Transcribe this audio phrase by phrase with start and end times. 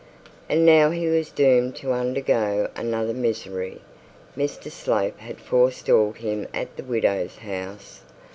[0.49, 3.81] And now he was doomed to undergo another misery.
[4.35, 8.01] Mr Slope had forestalled him at the widow's house.